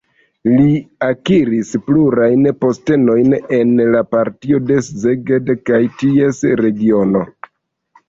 Li 0.51 0.69
akiris 1.07 1.69
plurajn 1.89 2.49
postenojn 2.65 3.37
en 3.59 3.77
la 3.99 4.03
partio 4.17 4.63
en 4.81 4.85
Szeged 4.91 5.57
kaj 5.71 5.83
ties 6.05 6.45
regiono. 6.67 7.29